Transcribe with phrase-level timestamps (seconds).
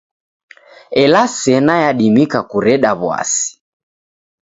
[1.01, 3.47] Ela sena yadimika kureda w'asi.